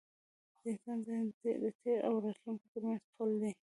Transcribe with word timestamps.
د 0.61 0.63
انسان 0.73 0.97
ذهن 1.07 1.25
د 1.63 1.65
تېر 1.81 1.97
او 2.07 2.13
راتلونکي 2.25 2.67
تر 2.73 2.81
منځ 2.87 3.03
پُل 3.15 3.31
دی. 3.41 3.51